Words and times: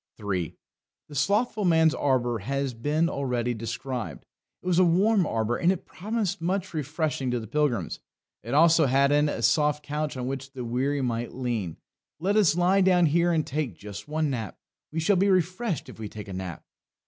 3. 0.17 0.55
The 1.09 1.13
Slothful 1.13 1.63
Man's 1.63 1.93
Arbour 1.93 2.39
has 2.39 2.73
been 2.73 3.07
already 3.07 3.53
described. 3.53 4.25
It 4.63 4.65
was 4.65 4.79
a 4.79 4.83
warm 4.83 5.27
arbour, 5.27 5.57
and 5.57 5.71
it 5.71 5.85
promised 5.85 6.41
much 6.41 6.73
refreshing 6.73 7.29
to 7.29 7.39
the 7.39 7.45
pilgrims. 7.45 7.99
It 8.41 8.55
also 8.55 8.87
had 8.87 9.11
in 9.11 9.29
it 9.29 9.33
a 9.37 9.41
soft 9.43 9.83
couch 9.85 10.17
on 10.17 10.25
which 10.25 10.53
the 10.53 10.65
weary 10.65 11.03
might 11.03 11.35
lean. 11.35 11.77
"Let 12.19 12.35
us 12.35 12.55
lie 12.57 12.81
down 12.81 13.05
here 13.05 13.31
and 13.31 13.45
take 13.45 13.77
just 13.77 14.07
one 14.07 14.31
nap; 14.31 14.57
we 14.91 14.99
shall 14.99 15.17
be 15.17 15.29
refreshed 15.29 15.87
if 15.87 15.99
we 15.99 16.09
take 16.09 16.27
a 16.29 16.33
nap!" 16.33 16.65